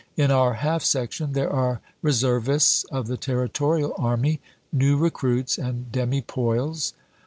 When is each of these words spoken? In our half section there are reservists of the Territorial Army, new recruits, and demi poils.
In 0.17 0.31
our 0.31 0.55
half 0.55 0.81
section 0.83 1.33
there 1.33 1.51
are 1.53 1.79
reservists 2.01 2.85
of 2.85 3.05
the 3.05 3.17
Territorial 3.17 3.93
Army, 3.99 4.39
new 4.73 4.97
recruits, 4.97 5.59
and 5.59 5.91
demi 5.91 6.23
poils. 6.23 6.93